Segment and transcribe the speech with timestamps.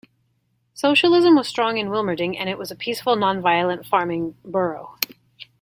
[0.73, 4.97] Socialism was strong in Wilmerding and it was a peaceful non-violent farming borough.